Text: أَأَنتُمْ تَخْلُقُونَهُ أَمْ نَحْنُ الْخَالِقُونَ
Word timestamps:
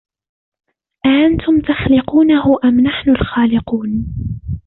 أَأَنتُمْ 1.05 1.61
تَخْلُقُونَهُ 1.61 2.57
أَمْ 2.63 2.79
نَحْنُ 2.79 3.09
الْخَالِقُونَ 3.11 4.05